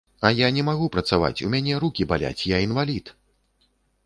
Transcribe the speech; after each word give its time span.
А 0.27 0.29
я 0.37 0.47
не 0.55 0.61
магу 0.69 0.87
працаваць, 0.95 1.43
у 1.47 1.49
мяне 1.57 1.77
рукі 1.83 2.09
баляць, 2.15 2.47
я 2.55 2.63
інвалід! 2.67 3.15